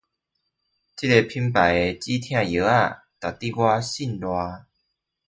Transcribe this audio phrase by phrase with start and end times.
[0.03, 0.21] 這品牌的止痛
[2.51, 4.23] 藥值得我信賴